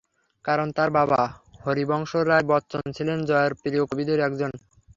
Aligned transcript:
কারণ 0.45 0.67
তাঁর 0.77 0.89
বাবা 0.97 1.21
হরিবংশ 1.63 2.11
রাই 2.29 2.43
বচ্চন 2.51 2.83
ছিলেন 2.97 3.19
জয়ার 3.25 3.53
প্রিয় 3.61 3.83
কবিদের 3.89 4.19
একজন। 4.27 4.51